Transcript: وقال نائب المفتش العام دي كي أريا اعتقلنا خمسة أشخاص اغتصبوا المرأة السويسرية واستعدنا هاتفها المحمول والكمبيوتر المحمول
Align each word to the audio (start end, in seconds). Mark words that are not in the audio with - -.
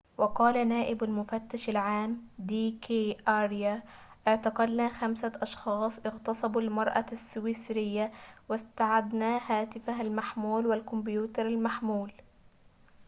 وقال 0.17 0.67
نائب 0.67 1.03
المفتش 1.03 1.69
العام 1.69 2.21
دي 2.39 2.71
كي 2.71 3.17
أريا 3.27 3.83
اعتقلنا 4.27 4.89
خمسة 4.89 5.31
أشخاص 5.35 6.05
اغتصبوا 6.05 6.61
المرأة 6.61 7.05
السويسرية 7.11 8.11
واستعدنا 8.49 9.39
هاتفها 9.51 10.01
المحمول 10.01 10.67
والكمبيوتر 10.67 11.47
المحمول 11.47 12.11